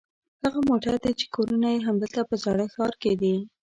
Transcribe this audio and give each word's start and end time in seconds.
هغه 0.43 0.59
موټر 0.69 0.95
دي 1.03 1.11
چې 1.19 1.25
کورونه 1.35 1.67
یې 1.73 1.85
همدلته 1.87 2.21
په 2.29 2.35
زاړه 2.43 2.65
ښار 2.73 2.93
کې 3.01 3.13
دي. 3.21 3.35